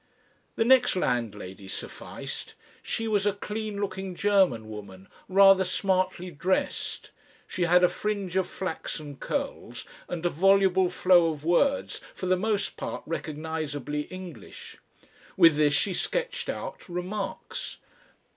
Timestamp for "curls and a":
9.17-10.29